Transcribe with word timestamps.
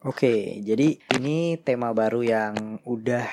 Oke, 0.00 0.64
jadi 0.64 0.96
ini 1.20 1.60
tema 1.60 1.92
baru 1.92 2.24
yang 2.24 2.80
udah 2.88 3.28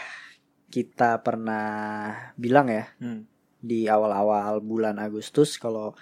kita 0.67 1.23
pernah 1.23 2.11
bilang 2.35 2.67
ya 2.67 2.91
Hmm. 2.99 3.23
di 3.63 3.87
awal-awal 3.87 4.59
bulan 4.59 4.99
Agustus 4.99 5.55
kalau 5.55 5.95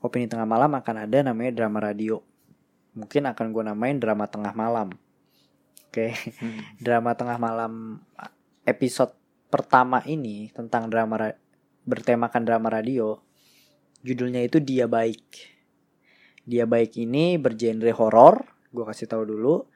opini 0.00 0.24
tengah 0.24 0.48
malam 0.48 0.72
akan 0.72 1.04
ada 1.04 1.20
namanya 1.20 1.52
drama 1.52 1.84
radio. 1.84 2.24
Mungkin 2.96 3.28
akan 3.28 3.46
gue 3.52 3.62
namain 3.68 4.00
drama 4.00 4.24
tengah 4.24 4.56
malam. 4.56 4.88
Oke, 5.92 6.16
drama 6.84 7.12
tengah 7.12 7.36
malam 7.36 8.00
episode 8.64 9.12
pertama 9.52 10.00
ini 10.08 10.48
tentang 10.48 10.88
drama 10.88 11.28
ra- 11.28 11.38
bertemakan 11.84 12.40
drama 12.40 12.72
radio. 12.72 13.20
Judulnya 14.00 14.40
itu 14.40 14.64
Dia 14.64 14.88
Baik. 14.88 15.52
Dia 16.48 16.64
Baik 16.64 16.96
ini 16.96 17.36
bergenre 17.36 17.92
horor. 17.92 18.48
Gue 18.72 18.88
kasih 18.88 19.12
tahu 19.12 19.28
dulu. 19.28 19.75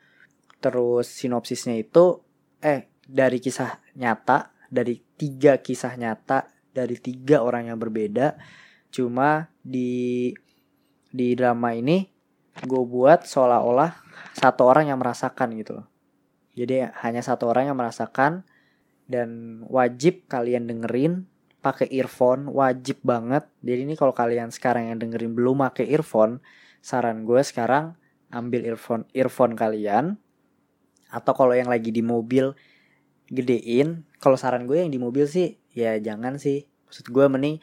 Terus 0.61 1.09
sinopsisnya 1.09 1.77
itu 1.81 2.21
eh 2.61 2.93
dari 3.03 3.41
kisah 3.41 3.81
nyata, 3.97 4.53
dari 4.69 5.01
tiga 5.17 5.59
kisah 5.59 5.97
nyata 5.97 6.61
dari 6.71 6.97
tiga 6.99 7.43
orang 7.43 7.71
yang 7.71 7.79
berbeda. 7.79 8.39
Cuma 8.91 9.51
di 9.61 10.31
di 11.11 11.35
drama 11.35 11.75
ini 11.75 12.07
gue 12.61 12.83
buat 12.87 13.27
seolah-olah 13.27 13.91
satu 14.35 14.67
orang 14.67 14.91
yang 14.91 14.99
merasakan 14.99 15.55
gitu. 15.59 15.83
Jadi 16.55 16.87
hanya 17.03 17.23
satu 17.23 17.51
orang 17.51 17.71
yang 17.71 17.79
merasakan 17.79 18.47
dan 19.11 19.63
wajib 19.67 20.27
kalian 20.31 20.71
dengerin 20.71 21.27
pakai 21.63 21.91
earphone 21.91 22.51
wajib 22.51 23.03
banget. 23.03 23.47
Jadi 23.63 23.81
ini 23.87 23.95
kalau 23.99 24.15
kalian 24.15 24.55
sekarang 24.55 24.91
yang 24.91 24.99
dengerin 24.99 25.35
belum 25.35 25.63
pakai 25.67 25.91
earphone, 25.91 26.43
saran 26.83 27.27
gue 27.27 27.43
sekarang 27.43 27.99
ambil 28.31 28.63
earphone 28.63 29.07
earphone 29.11 29.59
kalian 29.59 30.19
atau 31.11 31.35
kalau 31.35 31.53
yang 31.53 31.69
lagi 31.69 31.91
di 31.91 32.01
mobil 32.01 32.55
gedein. 33.31 34.03
Kalau 34.19 34.35
saran 34.35 34.67
gue 34.67 34.83
yang 34.83 34.91
di 34.91 34.99
mobil 34.99 35.25
sih 35.31 35.59
ya 35.75 35.97
jangan 36.03 36.37
sih. 36.37 36.67
Maksud 36.91 37.07
gue 37.07 37.27
mending 37.31 37.57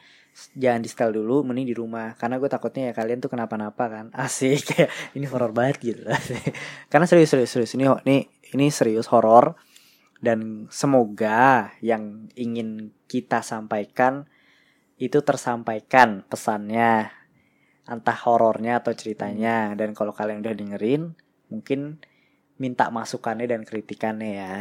jangan 0.54 0.80
di 0.80 0.88
setel 0.88 1.12
dulu 1.12 1.44
mending 1.44 1.68
di 1.68 1.76
rumah. 1.76 2.16
Karena 2.16 2.40
gue 2.40 2.48
takutnya 2.48 2.90
ya 2.90 2.92
kalian 2.96 3.20
tuh 3.20 3.30
kenapa-napa 3.30 3.84
kan. 3.86 4.06
Asik 4.16 4.74
kayak 4.74 4.90
ini 5.14 5.28
horor 5.28 5.52
banget 5.52 5.76
gitu. 5.94 6.02
Karena 6.92 7.04
serius 7.04 7.30
serius 7.30 7.52
serius. 7.52 7.72
Ini 7.76 7.84
ini 8.08 8.18
ini 8.56 8.66
serius 8.72 9.06
horor. 9.12 9.54
Dan 10.18 10.66
semoga 10.74 11.70
yang 11.78 12.26
ingin 12.34 12.90
kita 13.06 13.38
sampaikan 13.46 14.26
itu 14.98 15.22
tersampaikan 15.22 16.26
pesannya. 16.26 17.14
Entah 17.86 18.18
horornya 18.26 18.82
atau 18.82 18.90
ceritanya. 18.96 19.78
Dan 19.78 19.94
kalau 19.94 20.10
kalian 20.10 20.42
udah 20.42 20.56
dengerin 20.58 21.14
mungkin 21.48 22.02
minta 22.58 22.90
masukannya 22.90 23.46
dan 23.46 23.62
kritikannya 23.62 24.30
ya. 24.34 24.56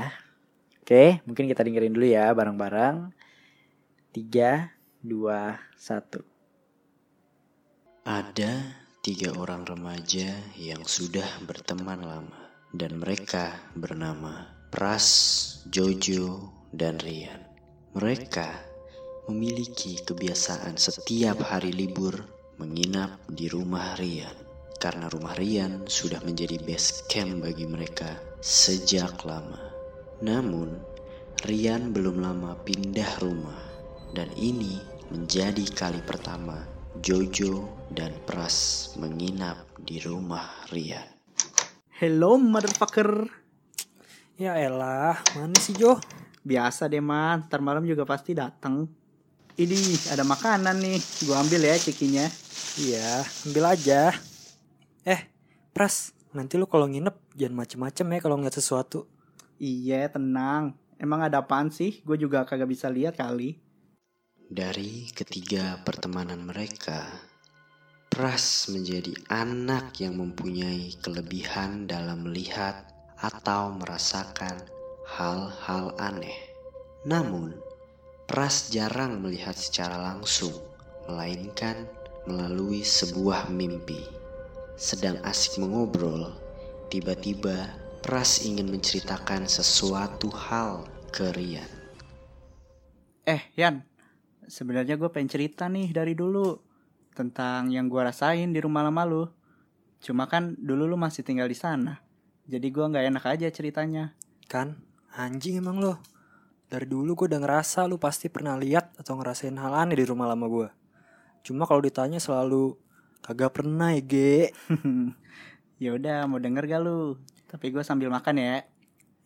Oke 0.86 1.20
mungkin 1.28 1.50
kita 1.50 1.66
dengerin 1.66 1.92
dulu 1.92 2.08
ya 2.08 2.32
bareng-bareng. 2.32 3.12
Tiga 4.14 4.72
dua 5.04 5.58
satu. 5.76 6.24
Ada 8.08 8.72
tiga 9.04 9.36
orang 9.36 9.68
remaja 9.68 10.32
yang 10.56 10.88
sudah 10.88 11.28
berteman 11.44 12.00
lama 12.06 12.40
dan 12.72 13.04
mereka 13.04 13.52
bernama 13.76 14.48
Pras, 14.72 15.08
Jojo, 15.68 16.54
dan 16.72 17.04
Rian. 17.04 17.44
Mereka 17.98 18.48
memiliki 19.28 20.00
kebiasaan 20.08 20.80
setiap 20.80 21.44
hari 21.44 21.76
libur 21.76 22.16
menginap 22.56 23.20
di 23.28 23.52
rumah 23.52 24.00
Rian 24.00 24.47
karena 24.78 25.10
rumah 25.10 25.34
Rian 25.34 25.90
sudah 25.90 26.22
menjadi 26.22 26.62
base 26.62 27.06
camp 27.10 27.42
bagi 27.42 27.66
mereka 27.66 28.18
sejak 28.42 29.26
lama. 29.26 29.74
Namun, 30.22 30.78
Rian 31.46 31.94
belum 31.94 32.22
lama 32.22 32.58
pindah 32.62 33.22
rumah 33.22 33.62
dan 34.14 34.30
ini 34.38 34.82
menjadi 35.14 35.66
kali 35.74 36.02
pertama 36.02 36.66
Jojo 37.02 37.70
dan 37.94 38.14
Pras 38.26 38.90
menginap 38.98 39.66
di 39.82 40.02
rumah 40.02 40.66
Rian. 40.74 41.06
Hello 41.98 42.38
motherfucker 42.38 43.30
Ya 44.38 44.54
elah, 44.54 45.18
mana 45.34 45.58
sih 45.58 45.74
Jo? 45.74 45.98
Biasa 46.46 46.86
deh 46.86 47.02
man, 47.02 47.50
ntar 47.50 47.58
malam 47.58 47.82
juga 47.90 48.06
pasti 48.06 48.38
datang. 48.38 48.86
Ini 49.58 50.14
ada 50.14 50.22
makanan 50.22 50.78
nih, 50.78 51.02
gua 51.26 51.42
ambil 51.42 51.66
ya 51.66 51.74
cekinya. 51.82 52.30
Iya, 52.78 53.26
ambil 53.50 53.74
aja 53.74 54.14
Eh, 55.08 55.24
Pras, 55.72 56.12
nanti 56.36 56.60
lu 56.60 56.68
kalau 56.68 56.84
nginep 56.84 57.16
jangan 57.40 57.64
macem-macem 57.64 58.04
ya 58.12 58.20
kalau 58.20 58.36
ngeliat 58.36 58.60
sesuatu 58.60 59.08
Iya 59.56 60.12
tenang, 60.12 60.76
emang 61.00 61.24
ada 61.24 61.40
apaan 61.40 61.72
sih? 61.72 62.04
Gue 62.04 62.20
juga 62.20 62.44
kagak 62.44 62.68
bisa 62.68 62.92
lihat 62.92 63.16
kali. 63.16 63.56
Dari 64.52 65.08
ketiga 65.16 65.80
pertemanan 65.88 66.44
mereka, 66.44 67.08
Pras 68.12 68.68
menjadi 68.68 69.16
anak 69.32 69.96
yang 70.04 70.20
mempunyai 70.20 70.92
kelebihan 71.00 71.88
dalam 71.88 72.28
melihat 72.28 72.84
atau 73.24 73.72
merasakan 73.80 74.60
hal-hal 75.08 75.96
aneh. 76.04 76.36
Namun, 77.08 77.56
Pras 78.28 78.76
jarang 78.76 79.24
melihat 79.24 79.56
secara 79.56 80.04
langsung, 80.04 80.52
melainkan 81.08 81.88
melalui 82.28 82.84
sebuah 82.84 83.48
mimpi. 83.48 84.27
Sedang 84.78 85.18
asik 85.26 85.58
mengobrol, 85.58 86.38
tiba-tiba 86.94 87.66
Pras 88.06 88.46
ingin 88.46 88.70
menceritakan 88.70 89.50
sesuatu 89.50 90.30
hal 90.30 90.86
ke 91.10 91.34
Rian. 91.34 91.66
Eh 93.26 93.42
Yan, 93.58 93.82
sebenarnya 94.46 95.02
gue 95.02 95.10
pengen 95.10 95.34
cerita 95.34 95.66
nih 95.66 95.90
dari 95.90 96.14
dulu 96.14 96.62
tentang 97.18 97.74
yang 97.74 97.90
gue 97.90 97.98
rasain 98.06 98.54
di 98.54 98.62
rumah 98.62 98.86
lama 98.86 99.02
lu. 99.10 99.26
Cuma 99.98 100.30
kan 100.30 100.54
dulu 100.54 100.86
lu 100.86 100.94
masih 100.94 101.26
tinggal 101.26 101.50
di 101.50 101.58
sana, 101.58 101.98
jadi 102.46 102.70
gue 102.70 102.86
nggak 102.86 103.06
enak 103.10 103.26
aja 103.34 103.50
ceritanya. 103.50 104.14
Kan, 104.46 104.78
anjing 105.18 105.58
emang 105.58 105.82
lo 105.82 105.98
Dari 106.70 106.86
dulu 106.86 107.18
gue 107.18 107.34
udah 107.34 107.42
ngerasa 107.42 107.90
lu 107.90 107.98
pasti 107.98 108.30
pernah 108.30 108.54
lihat 108.56 108.94
atau 108.96 109.18
ngerasain 109.18 109.58
hal 109.58 109.74
aneh 109.74 109.98
di 110.00 110.06
rumah 110.06 110.30
lama 110.30 110.46
gue 110.48 110.70
Cuma 111.44 111.68
kalau 111.68 111.84
ditanya 111.84 112.22
selalu 112.22 112.87
Kagak 113.24 113.58
pernah 113.58 113.92
ya 113.94 114.02
ge 114.02 114.54
ya 115.84 115.94
udah 115.94 116.26
mau 116.26 116.40
denger 116.42 116.64
gak 116.68 116.82
lu? 116.84 117.18
Tapi 117.48 117.72
gue 117.72 117.84
sambil 117.84 118.12
makan 118.12 118.40
ya. 118.40 118.64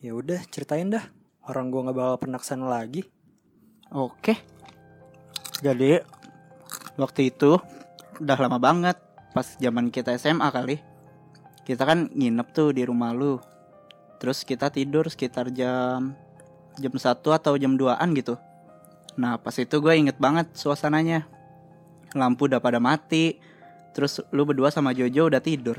Ya 0.02 0.12
udah 0.18 0.42
ceritain 0.50 0.90
dah 0.90 1.06
Orang 1.46 1.70
gue 1.70 1.86
gak 1.86 1.94
bakal 1.94 2.16
pernah 2.18 2.38
ke 2.42 2.46
sana 2.46 2.66
lagi 2.66 3.06
Oke. 3.92 4.40
Jadi 5.60 6.00
waktu 6.96 7.28
itu 7.28 7.60
udah 8.16 8.38
lama 8.40 8.56
banget 8.56 8.96
pas 9.36 9.44
zaman 9.60 9.92
kita 9.92 10.16
SMA 10.16 10.48
kali. 10.48 10.80
Kita 11.68 11.84
kan 11.84 12.08
nginep 12.08 12.48
tuh 12.56 12.72
di 12.72 12.88
rumah 12.88 13.12
lu. 13.12 13.36
Terus 14.16 14.48
kita 14.48 14.72
tidur 14.72 15.12
sekitar 15.12 15.52
jam 15.52 16.16
jam 16.80 16.92
1 16.96 17.20
atau 17.20 17.52
jam 17.60 17.76
2-an 17.76 18.16
gitu. 18.16 18.40
Nah, 19.20 19.36
pas 19.36 19.52
itu 19.60 19.76
gue 19.76 19.92
inget 19.92 20.16
banget 20.16 20.48
suasananya. 20.56 21.28
Lampu 22.16 22.48
udah 22.48 22.64
pada 22.64 22.80
mati. 22.80 23.36
Terus 23.92 24.24
lu 24.32 24.48
berdua 24.48 24.72
sama 24.72 24.96
Jojo 24.96 25.28
udah 25.28 25.40
tidur. 25.40 25.76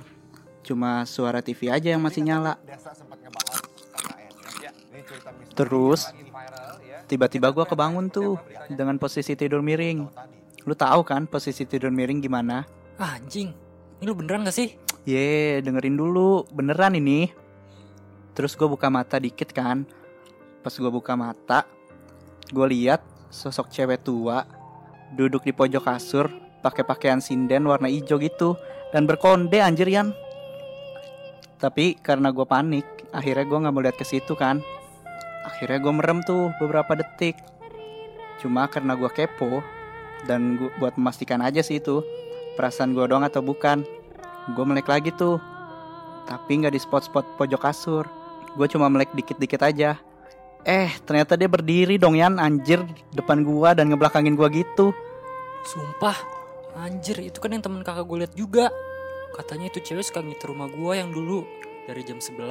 Cuma 0.63 1.03
suara 1.03 1.43
TV 1.43 1.69
aja 1.73 1.91
yang 1.91 2.01
masih 2.01 2.23
nyala. 2.23 2.55
Terus 5.53 6.09
tiba-tiba 7.09 7.51
gua 7.51 7.65
kebangun 7.67 8.07
tuh 8.07 8.39
dengan 8.71 8.95
posisi 8.97 9.35
tidur 9.35 9.59
miring. 9.59 10.07
Lu 10.63 10.73
tahu 10.73 11.03
kan 11.03 11.27
posisi 11.27 11.67
tidur 11.67 11.91
miring 11.91 12.23
gimana? 12.23 12.63
ah, 13.01 13.17
Anjing, 13.19 13.51
ini 13.99 14.05
lu 14.05 14.15
beneran 14.15 14.47
gak 14.47 14.55
sih? 14.55 14.79
Ye, 15.03 15.59
dengerin 15.59 15.99
dulu, 15.99 16.47
beneran 16.55 16.95
ini. 16.95 17.27
Terus 18.31 18.55
gue 18.55 18.65
buka 18.65 18.87
mata 18.87 19.19
dikit 19.19 19.51
kan. 19.51 19.83
Pas 20.63 20.71
gue 20.71 20.87
buka 20.87 21.19
mata, 21.19 21.67
gue 22.47 22.67
lihat 22.71 23.03
sosok 23.27 23.67
cewek 23.67 23.99
tua 24.07 24.47
duduk 25.11 25.43
di 25.43 25.51
pojok 25.51 25.83
kasur, 25.83 26.31
pakai 26.63 26.87
pakaian 26.87 27.19
sinden 27.19 27.67
warna 27.67 27.91
hijau 27.91 28.15
gitu 28.17 28.55
dan 28.95 29.03
berkonde 29.03 29.59
anjir 29.59 29.85
Yan. 29.91 30.15
Tapi 31.59 31.99
karena 31.99 32.31
gue 32.31 32.47
panik, 32.47 32.87
akhirnya 33.11 33.43
gue 33.43 33.61
nggak 33.67 33.73
mau 33.75 33.83
lihat 33.83 33.99
ke 33.99 34.07
situ 34.07 34.33
kan. 34.33 34.63
Akhirnya 35.43 35.79
gue 35.83 35.93
merem 35.93 36.19
tuh 36.23 36.55
beberapa 36.59 36.95
detik. 36.95 37.35
Cuma 38.39 38.67
karena 38.71 38.95
gue 38.95 39.07
kepo 39.11 39.63
dan 40.27 40.55
gua, 40.59 40.71
buat 40.79 40.93
memastikan 40.95 41.43
aja 41.43 41.59
sih 41.59 41.83
itu 41.83 42.03
perasaan 42.55 42.95
gue 42.95 43.03
doang 43.07 43.23
atau 43.23 43.43
bukan. 43.43 43.83
Gue 44.55 44.65
melek 44.67 44.87
lagi 44.87 45.11
tuh. 45.15 45.39
Tapi 46.27 46.63
nggak 46.63 46.75
di 46.75 46.79
spot-spot 46.79 47.35
pojok 47.35 47.61
kasur. 47.63 48.07
Gue 48.55 48.67
cuma 48.71 48.87
melek 48.87 49.11
dikit-dikit 49.15 49.63
aja. 49.63 49.99
Eh, 50.63 50.87
ternyata 51.03 51.35
dia 51.35 51.51
berdiri 51.51 51.99
dong 51.99 52.15
Yan, 52.15 52.39
anjir 52.39 52.79
depan 53.11 53.43
gua 53.43 53.75
dan 53.75 53.91
ngebelakangin 53.91 54.39
gua 54.39 54.47
gitu. 54.47 54.95
Sumpah, 55.67 56.15
anjir 56.77 57.17
itu 57.21 57.37
kan 57.37 57.53
yang 57.53 57.63
temen 57.63 57.81
kakak 57.81 58.05
gue 58.05 58.17
liat 58.25 58.33
juga. 58.37 58.73
Katanya 59.33 59.69
itu 59.73 59.81
cewek 59.81 60.05
suka 60.05 60.21
ngitir 60.21 60.53
rumah 60.53 60.69
gue 60.69 60.93
yang 60.93 61.09
dulu 61.09 61.41
dari 61.89 62.01
jam 62.05 62.21
11 62.21 62.43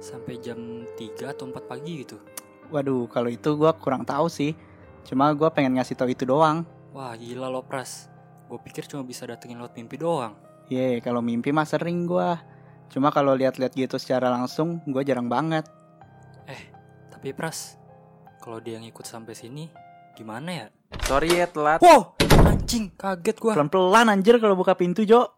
sampai 0.00 0.40
jam 0.40 0.88
3 0.96 1.32
atau 1.32 1.48
4 1.48 1.64
pagi 1.64 2.04
gitu. 2.04 2.20
Waduh, 2.72 3.04
kalau 3.12 3.28
itu 3.28 3.52
gua 3.60 3.76
kurang 3.76 4.08
tahu 4.08 4.32
sih. 4.32 4.56
Cuma 5.04 5.28
gua 5.36 5.52
pengen 5.52 5.76
ngasih 5.76 6.00
tahu 6.00 6.16
itu 6.16 6.24
doang. 6.24 6.64
Wah 6.96 7.12
gila 7.12 7.52
lo 7.52 7.60
pras. 7.60 8.08
Gue 8.48 8.56
pikir 8.56 8.88
cuma 8.88 9.04
bisa 9.04 9.28
datengin 9.28 9.60
lewat 9.60 9.76
mimpi 9.76 10.00
doang. 10.00 10.32
Ye, 10.72 11.04
kalau 11.04 11.20
mimpi 11.20 11.52
mah 11.52 11.68
sering 11.68 12.08
gua. 12.08 12.40
Cuma 12.88 13.12
kalau 13.12 13.36
lihat-lihat 13.36 13.76
gitu 13.76 14.00
secara 14.00 14.32
langsung, 14.32 14.80
gua 14.88 15.04
jarang 15.04 15.28
banget. 15.28 15.68
Tapi 17.12 17.32
pras, 17.32 17.80
kalau 18.44 18.60
dia 18.60 18.76
ngikut 18.76 19.08
sampai 19.08 19.32
sini, 19.32 19.68
gimana 20.12 20.48
ya? 20.52 20.66
Sorry 21.08 21.32
ya 21.32 21.48
telat. 21.48 21.80
Wow, 21.80 22.13
anjing, 22.46 22.92
kaget 22.94 23.36
gua. 23.40 23.52
Pelan-pelan 23.56 24.06
anjir 24.12 24.36
kalau 24.38 24.56
buka 24.56 24.76
pintu, 24.76 25.02
Jo. 25.08 25.32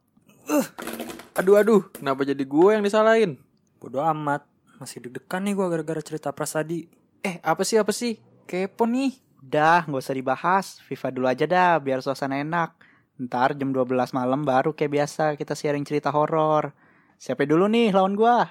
Aduh 1.36 1.60
aduh, 1.60 1.82
kenapa 1.92 2.24
jadi 2.24 2.40
gue 2.40 2.70
yang 2.72 2.84
disalahin? 2.86 3.36
Bodoh 3.76 4.00
amat, 4.02 4.46
masih 4.80 5.04
deg-degan 5.04 5.44
nih 5.44 5.54
gua 5.54 5.66
gara-gara 5.68 6.00
cerita 6.00 6.32
pras 6.32 6.56
tadi. 6.56 6.88
Eh 7.20 7.42
apa 7.44 7.60
sih 7.66 7.76
apa 7.76 7.92
sih? 7.92 8.16
Kepo 8.48 8.88
nih. 8.88 9.12
Udah, 9.42 9.86
nggak 9.86 10.02
usah 10.02 10.16
dibahas. 10.16 10.66
FIFA 10.86 11.08
dulu 11.12 11.26
aja 11.28 11.44
dah, 11.46 11.78
biar 11.78 12.00
suasana 12.02 12.40
enak. 12.40 12.74
Ntar 13.16 13.56
jam 13.56 13.72
12 13.72 14.12
malam 14.12 14.44
baru 14.44 14.76
kayak 14.76 14.92
biasa 14.92 15.22
kita 15.40 15.56
sharing 15.56 15.84
cerita 15.84 16.12
horor. 16.12 16.72
Siapa 17.16 17.48
dulu 17.48 17.68
nih 17.68 17.92
lawan 17.92 18.12
gua? 18.12 18.44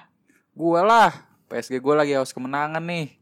Gue 0.56 0.80
lah. 0.82 1.12
PSG 1.46 1.78
gue 1.78 1.94
lagi 1.94 2.18
haus 2.18 2.34
kemenangan 2.34 2.82
nih. 2.82 3.14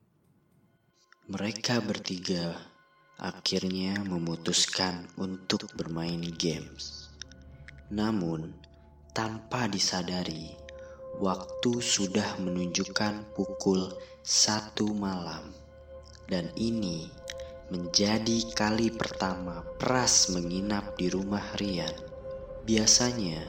Mereka 1.28 1.84
bertiga 1.84 2.74
akhirnya 3.25 4.05
memutuskan 4.05 5.09
untuk 5.17 5.73
bermain 5.73 6.21
games. 6.37 7.09
Namun, 7.88 8.53
tanpa 9.17 9.65
disadari, 9.65 10.53
waktu 11.17 11.81
sudah 11.81 12.37
menunjukkan 12.37 13.32
pukul 13.32 13.97
satu 14.21 14.93
malam. 14.93 15.56
Dan 16.29 16.53
ini 16.61 17.09
menjadi 17.73 18.44
kali 18.53 18.93
pertama 18.93 19.65
Pras 19.81 20.29
menginap 20.29 21.00
di 21.00 21.09
rumah 21.09 21.56
Rian. 21.56 21.97
Biasanya, 22.69 23.41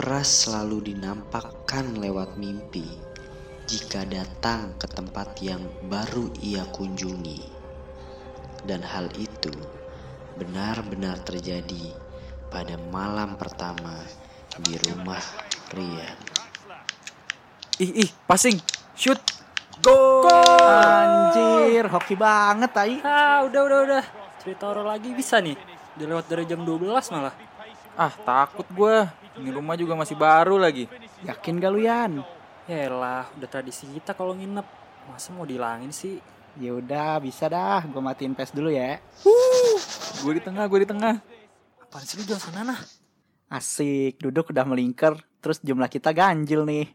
Pras 0.00 0.48
selalu 0.48 0.94
dinampakkan 0.94 2.00
lewat 2.00 2.40
mimpi 2.40 2.88
jika 3.68 4.08
datang 4.08 4.72
ke 4.80 4.88
tempat 4.88 5.36
yang 5.44 5.60
baru 5.92 6.32
ia 6.40 6.64
kunjungi. 6.72 7.57
Dan 8.64 8.82
hal 8.82 9.10
itu 9.18 9.52
benar-benar 10.38 11.18
terjadi 11.26 11.94
pada 12.48 12.78
malam 12.88 13.34
pertama 13.36 14.02
di 14.62 14.74
rumah 14.88 15.20
Rian. 15.74 16.18
Ih 17.78 18.06
ih 18.06 18.10
passing. 18.26 18.58
Shoot. 18.98 19.20
Go. 19.78 20.26
Anjir, 20.66 21.86
hoki 21.86 22.18
banget 22.18 22.70
tai. 22.74 22.98
Ah, 23.06 23.46
udah 23.46 23.62
udah 23.62 23.78
udah. 23.86 24.04
Cerita 24.42 24.66
horor 24.66 24.86
lagi 24.86 25.14
bisa 25.14 25.38
nih. 25.38 25.54
Udah 25.94 26.06
lewat 26.14 26.26
dari 26.26 26.44
jam 26.46 26.66
12 26.66 27.14
malah. 27.14 27.34
Ah 27.94 28.10
takut 28.10 28.66
gue. 28.70 29.06
Ini 29.38 29.54
rumah 29.54 29.78
juga 29.78 29.94
masih 29.94 30.18
baru 30.18 30.58
lagi. 30.58 30.90
Yakin 31.22 31.62
gak 31.62 31.70
lu 31.70 31.82
Yan? 31.86 32.22
Yaelah, 32.66 33.30
udah 33.38 33.48
tradisi 33.50 33.86
kita 33.86 34.14
kalau 34.14 34.34
nginep. 34.34 34.66
Masa 35.10 35.30
mau 35.30 35.46
dihilangin 35.46 35.94
sih? 35.94 36.18
Ya 36.58 36.74
udah, 36.74 37.22
bisa 37.22 37.46
dah. 37.46 37.86
Gue 37.86 38.02
matiin 38.02 38.34
PES 38.34 38.50
dulu 38.50 38.74
ya. 38.74 38.98
Gue 40.26 40.32
di 40.34 40.42
tengah, 40.42 40.66
gue 40.66 40.82
di 40.82 40.88
tengah. 40.90 41.22
Apaan 41.78 42.02
sih 42.02 42.18
lu 42.18 42.26
jangan 42.26 42.42
sana 42.42 42.60
nah? 42.74 42.80
Asik, 43.46 44.18
duduk 44.18 44.50
udah 44.50 44.66
melingkar. 44.66 45.22
Terus 45.38 45.62
jumlah 45.62 45.86
kita 45.86 46.10
ganjil 46.10 46.66
nih. 46.66 46.90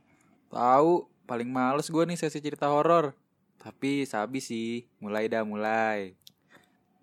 Tahu, 0.51 1.07
paling 1.24 1.48
males 1.48 1.88
gue 1.88 2.04
nih 2.04 2.19
sesi 2.19 2.44
cerita 2.44 2.68
horor. 2.68 3.15
Tapi 3.56 4.04
sabi 4.04 4.44
sih, 4.44 4.83
mulai 5.00 5.31
dah 5.31 5.48
mulai. 5.48 6.12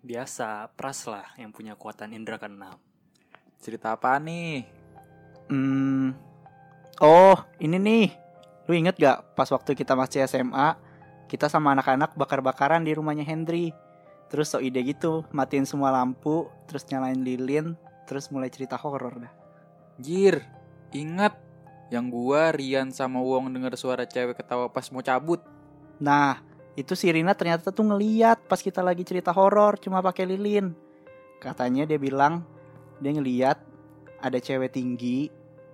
Biasa, 0.05 0.69
pras 0.77 1.09
lah 1.09 1.33
yang 1.41 1.49
punya 1.49 1.73
kekuatan 1.73 2.13
indera 2.13 2.37
keenam. 2.37 2.77
Cerita 3.57 3.97
apa 3.97 4.21
nih? 4.21 4.69
Hmm. 5.49 6.13
Oh, 7.01 7.41
ini 7.57 7.81
nih. 7.81 8.07
Lu 8.69 8.77
inget 8.77 9.01
gak 9.01 9.33
pas 9.33 9.49
waktu 9.49 9.73
kita 9.73 9.97
masih 9.97 10.21
SMA, 10.29 10.77
kita 11.31 11.47
sama 11.47 11.71
anak-anak 11.71 12.11
bakar-bakaran 12.19 12.83
di 12.83 12.91
rumahnya 12.91 13.23
Hendry. 13.23 13.71
Terus 14.27 14.51
so 14.51 14.59
ide 14.59 14.83
gitu, 14.83 15.23
matiin 15.31 15.63
semua 15.63 15.95
lampu, 15.95 16.51
terus 16.67 16.83
nyalain 16.91 17.23
lilin, 17.23 17.79
terus 18.03 18.27
mulai 18.27 18.51
cerita 18.51 18.75
horor 18.75 19.23
dah. 19.23 19.33
Jir, 19.95 20.43
ingat 20.91 21.39
yang 21.87 22.11
gua, 22.11 22.51
Rian 22.51 22.91
sama 22.91 23.23
Wong 23.23 23.47
denger 23.55 23.79
suara 23.79 24.03
cewek 24.03 24.43
ketawa 24.43 24.67
pas 24.67 24.87
mau 24.91 24.99
cabut. 24.99 25.39
Nah, 26.03 26.43
itu 26.75 26.95
si 26.95 27.07
Rina 27.11 27.35
ternyata 27.35 27.71
tuh 27.71 27.83
ngeliat 27.87 28.47
pas 28.47 28.59
kita 28.59 28.79
lagi 28.79 29.03
cerita 29.03 29.31
horor 29.35 29.79
cuma 29.79 30.03
pakai 30.03 30.27
lilin. 30.27 30.71
Katanya 31.39 31.83
dia 31.83 31.99
bilang 31.99 32.43
dia 33.03 33.11
ngeliat 33.11 33.59
ada 34.23 34.39
cewek 34.39 34.71
tinggi 34.71 35.27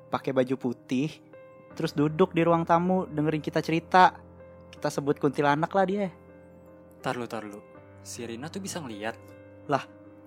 pakai 0.10 0.34
baju 0.34 0.56
putih 0.58 1.12
terus 1.78 1.94
duduk 1.94 2.34
di 2.34 2.42
ruang 2.42 2.66
tamu 2.66 3.06
dengerin 3.06 3.44
kita 3.46 3.62
cerita. 3.62 4.18
Kita 4.72 4.92
sebut 4.92 5.18
kuntilanak 5.18 5.72
lah 5.74 5.86
dia. 5.86 6.08
Tar 7.02 7.16
lu, 7.16 7.26
tar 7.30 7.46
lu. 7.46 7.62
Si 8.04 8.24
Rina 8.24 8.48
tuh 8.48 8.64
bisa 8.64 8.80
ngeliat. 8.80 9.18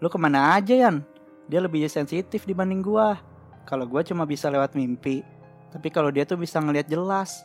Lu 0.00 0.08
ke 0.08 0.16
mana 0.16 0.56
aja 0.56 0.72
Yan? 0.72 1.04
Dia 1.44 1.60
lebih 1.60 1.84
sensitif 1.92 2.48
dibanding 2.48 2.80
gua. 2.80 3.20
Kalau 3.68 3.84
gua 3.84 4.00
cuma 4.00 4.24
bisa 4.24 4.48
lewat 4.48 4.72
mimpi. 4.72 5.20
Tapi 5.68 5.92
kalau 5.92 6.08
dia 6.08 6.24
tuh 6.24 6.40
bisa 6.40 6.56
ngeliat 6.56 6.88
jelas. 6.88 7.44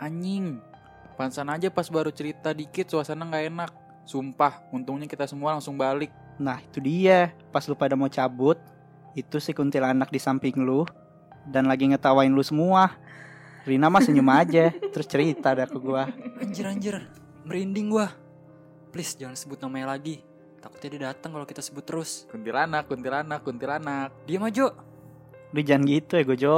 Anjing. 0.00 0.56
Pansan 1.20 1.52
aja 1.52 1.68
pas 1.68 1.86
baru 1.92 2.08
cerita 2.08 2.56
dikit 2.56 2.88
suasana 2.88 3.28
nggak 3.28 3.44
enak. 3.52 3.70
Sumpah, 4.08 4.64
untungnya 4.72 5.04
kita 5.04 5.28
semua 5.28 5.52
langsung 5.52 5.76
balik. 5.76 6.08
Nah 6.40 6.58
itu 6.64 6.80
dia. 6.80 7.36
Pas 7.52 7.68
lu 7.68 7.76
pada 7.76 7.92
mau 7.92 8.08
cabut. 8.08 8.56
Itu 9.12 9.36
si 9.36 9.52
kuntilanak 9.52 10.08
di 10.08 10.18
samping 10.18 10.64
lu. 10.64 10.88
Dan 11.44 11.68
lagi 11.68 11.84
ngetawain 11.92 12.32
lu 12.32 12.40
semua. 12.40 12.96
Rina 13.62 13.86
mah 13.86 14.02
senyum 14.02 14.26
aja. 14.26 14.74
Terus 14.74 15.06
cerita 15.06 15.54
dah 15.54 15.70
ke 15.70 15.78
gua. 15.78 16.10
Anjir, 16.42 16.66
anjir. 16.66 16.98
Merinding 17.46 17.94
gua. 17.94 18.10
Please, 18.90 19.14
jangan 19.14 19.38
sebut 19.38 19.62
namanya 19.62 19.94
lagi. 19.94 20.20
Takutnya 20.58 20.88
dia 20.94 21.02
datang 21.10 21.30
kalau 21.34 21.46
kita 21.46 21.62
sebut 21.62 21.86
terus. 21.86 22.26
Kuntilanak, 22.30 22.90
kuntilanak, 22.90 23.40
kuntilanak. 23.46 24.10
Diam 24.26 24.42
aja. 24.46 24.74
Lu 25.54 25.60
jangan 25.62 25.86
gitu 25.86 26.18
ya 26.18 26.24
Gojo. 26.26 26.56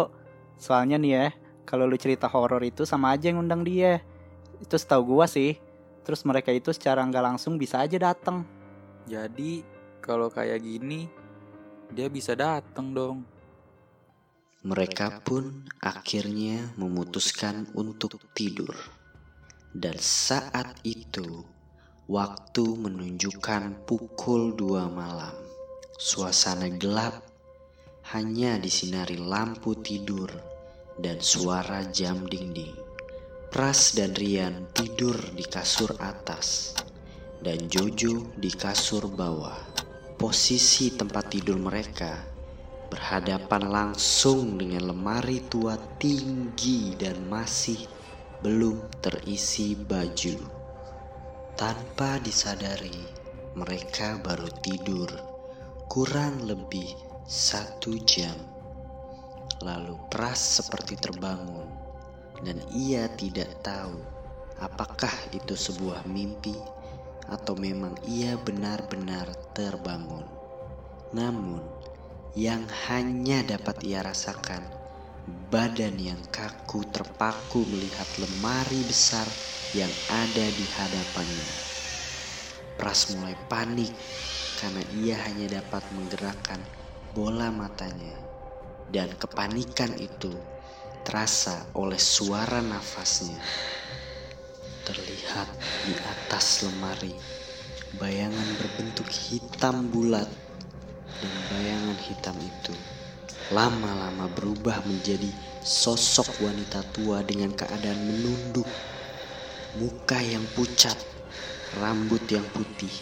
Soalnya 0.57 0.97
nih 0.97 1.13
ya. 1.13 1.27
Kalau 1.65 1.89
lu 1.89 1.97
cerita 1.97 2.29
horor 2.29 2.61
itu 2.65 2.85
sama 2.85 3.13
aja 3.17 3.33
yang 3.33 3.45
undang 3.45 3.65
dia. 3.65 4.01
Itu 4.61 4.77
setahu 4.77 5.17
gua 5.17 5.29
sih. 5.29 5.57
Terus 6.05 6.25
mereka 6.29 6.53
itu 6.53 6.69
secara 6.73 7.01
nggak 7.05 7.25
langsung 7.25 7.57
bisa 7.57 7.81
aja 7.81 7.97
datang. 7.97 8.45
Jadi, 9.09 9.65
kalau 10.05 10.29
kayak 10.29 10.61
gini, 10.61 11.09
dia 11.93 12.09
bisa 12.09 12.37
datang 12.37 12.93
dong. 12.93 13.34
Mereka 14.65 15.21
pun 15.21 15.69
akhirnya 15.77 16.73
memutuskan 16.81 17.69
untuk 17.77 18.17
tidur. 18.33 18.73
Dan 19.77 20.01
saat 20.01 20.81
itu, 20.89 21.45
waktu 22.09 22.65
menunjukkan 22.65 23.85
pukul 23.85 24.57
2 24.57 24.89
malam. 24.89 25.37
Suasana 26.01 26.73
gelap 26.81 27.21
hanya 28.17 28.57
disinari 28.57 29.21
lampu 29.21 29.77
tidur 29.85 30.33
dan 30.97 31.21
suara 31.21 31.85
jam 31.93 32.25
dinding. 32.25 32.73
Pras 33.53 33.93
dan 33.93 34.17
Rian 34.17 34.73
tidur 34.73 35.21
di 35.37 35.45
kasur 35.45 35.93
atas 36.01 36.73
dan 37.45 37.69
Jojo 37.69 38.33
di 38.41 38.49
kasur 38.49 39.13
bawah. 39.13 39.61
Posisi 40.17 40.89
tempat 40.97 41.37
tidur 41.37 41.61
mereka 41.61 42.34
berhadapan 42.95 43.75
langsung 43.75 44.55
dengan 44.55 44.95
lemari 44.95 45.43
tua 45.51 45.75
tinggi 45.99 46.95
dan 46.95 47.27
masih 47.27 47.91
belum 48.39 48.87
terisi 49.03 49.75
baju. 49.75 50.39
Tanpa 51.59 52.23
disadari, 52.23 52.95
mereka 53.59 54.23
baru 54.23 54.47
tidur 54.63 55.11
kurang 55.91 56.47
lebih 56.47 56.87
satu 57.27 57.99
jam. 58.07 58.39
Lalu 59.67 59.99
Pras 60.07 60.63
seperti 60.63 60.95
terbangun 60.95 61.67
dan 62.47 62.63
ia 62.71 63.11
tidak 63.19 63.59
tahu 63.67 63.99
apakah 64.63 65.35
itu 65.35 65.59
sebuah 65.59 66.07
mimpi 66.07 66.55
atau 67.27 67.59
memang 67.59 67.99
ia 68.07 68.39
benar-benar 68.39 69.35
terbangun. 69.51 70.31
Namun, 71.11 71.84
yang 72.35 72.67
hanya 72.91 73.47
dapat 73.47 73.79
ia 73.87 74.03
rasakan, 74.03 74.67
badan 75.55 75.95
yang 76.03 76.19
kaku 76.35 76.83
terpaku 76.91 77.63
melihat 77.63 78.11
lemari 78.19 78.83
besar 78.83 79.31
yang 79.71 79.95
ada 80.11 80.51
di 80.51 80.67
hadapannya. 80.67 81.51
Pras 82.75 83.15
mulai 83.15 83.39
panik 83.47 83.95
karena 84.59 84.83
ia 84.99 85.17
hanya 85.31 85.63
dapat 85.63 85.87
menggerakkan 85.95 86.59
bola 87.15 87.55
matanya. 87.55 88.19
Dan 88.91 89.15
kepanikan 89.15 89.95
itu 89.95 90.35
terasa 91.07 91.71
oleh 91.79 92.03
suara 92.03 92.59
nafasnya. 92.59 93.39
Terlihat 94.83 95.49
di 95.87 95.95
atas 96.03 96.67
lemari 96.67 97.15
bayangan 97.95 98.59
berbentuk 98.59 99.07
hitam 99.07 99.87
bulat 99.87 100.44
dan 101.23 101.35
bayangan 101.51 101.99
hitam 102.01 102.37
itu 102.41 102.75
lama-lama 103.53 104.25
berubah 104.33 104.81
menjadi 104.89 105.29
sosok 105.61 106.41
wanita 106.41 106.81
tua 106.97 107.21
dengan 107.21 107.53
keadaan 107.53 108.01
menunduk, 108.01 108.69
muka 109.77 110.17
yang 110.25 110.45
pucat, 110.57 110.97
rambut 111.77 112.25
yang 112.33 112.45
putih, 112.57 112.93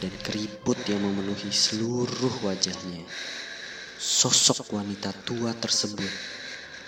dan 0.00 0.12
keriput 0.24 0.80
yang 0.88 1.04
memenuhi 1.04 1.52
seluruh 1.52 2.32
wajahnya. 2.48 3.04
Sosok 4.00 4.72
wanita 4.72 5.12
tua 5.28 5.52
tersebut 5.52 6.12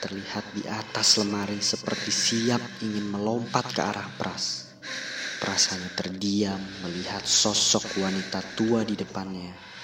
terlihat 0.00 0.44
di 0.56 0.64
atas 0.68 1.20
lemari 1.20 1.61
seperti 1.61 2.12
siap 2.12 2.61
ingin 2.80 3.12
melompat 3.12 3.76
ke 3.76 3.80
arah 3.85 4.08
Pras. 4.16 4.73
Pras 5.40 5.68
hanya 5.73 5.92
terdiam 5.92 6.61
melihat 6.80 7.25
sosok 7.28 8.00
wanita 8.00 8.40
tua 8.56 8.88
di 8.88 8.96
depannya 8.96 9.75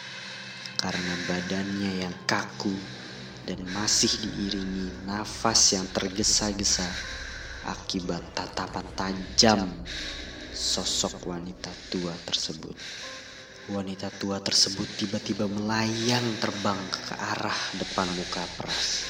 karena 0.82 1.14
badannya 1.30 2.02
yang 2.02 2.16
kaku 2.26 2.74
dan 3.46 3.62
masih 3.70 4.10
diiringi 4.18 5.06
nafas 5.06 5.78
yang 5.78 5.86
tergesa-gesa 5.94 6.90
akibat 7.70 8.34
tatapan 8.34 8.86
tajam 8.98 9.70
sosok 10.50 11.22
wanita 11.30 11.70
tua 11.86 12.18
tersebut. 12.26 12.74
Wanita 13.70 14.10
tua 14.18 14.42
tersebut 14.42 14.90
tiba-tiba 14.98 15.46
melayang 15.46 16.34
terbang 16.42 16.82
ke 16.90 17.14
arah 17.14 17.60
depan 17.78 18.10
muka 18.18 18.42
Pras 18.58 19.06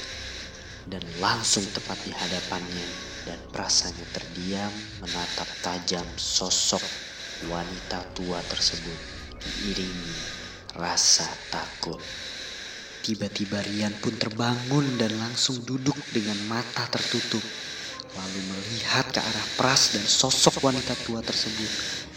dan 0.84 1.00
langsung 1.16 1.64
tepat 1.72 2.04
di 2.04 2.12
hadapannya 2.12 2.84
dan 3.24 3.40
Pras 3.48 3.88
hanya 3.88 4.04
terdiam 4.12 4.76
menatap 5.00 5.48
tajam 5.64 6.04
sosok 6.20 6.84
wanita 7.48 8.12
tua 8.12 8.44
tersebut 8.44 9.00
diiringi 9.40 10.41
rasa 10.76 11.28
takut. 11.50 12.00
Tiba-tiba 13.02 13.58
Rian 13.66 13.90
pun 13.98 14.14
terbangun 14.14 14.86
dan 14.94 15.10
langsung 15.18 15.58
duduk 15.66 15.98
dengan 16.14 16.38
mata 16.46 16.86
tertutup. 16.86 17.42
Lalu 18.12 18.40
melihat 18.46 19.08
ke 19.10 19.18
arah 19.18 19.48
Pras 19.56 19.96
dan 19.96 20.04
sosok 20.04 20.62
wanita 20.62 20.94
tua 21.02 21.24
tersebut 21.24 21.70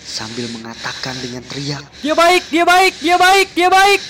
sambil 0.06 0.46
mengatakan 0.54 1.18
dengan 1.18 1.42
teriak, 1.50 1.82
Dia 2.06 2.14
baik, 2.14 2.44
dia 2.54 2.66
baik, 2.68 2.94
dia 3.02 3.18
baik, 3.18 3.48
dia 3.58 3.70
baik. 3.72 4.02